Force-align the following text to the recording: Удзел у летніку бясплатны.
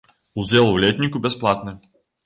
Удзел 0.43 0.71
у 0.71 0.81
летніку 0.85 1.23
бясплатны. 1.29 1.79